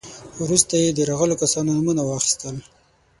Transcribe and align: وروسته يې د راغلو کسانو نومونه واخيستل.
وروسته 0.43 0.73
يې 0.83 0.89
د 0.93 0.99
راغلو 1.09 1.39
کسانو 1.41 1.69
نومونه 1.77 2.01
واخيستل. 2.05 2.55